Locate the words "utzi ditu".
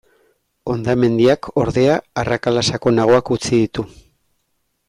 3.37-3.91